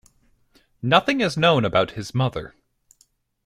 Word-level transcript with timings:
Nothing 0.81 1.21
is 1.21 1.37
known 1.37 1.63
about 1.63 1.91
his 1.91 2.15
mother. 2.15 2.55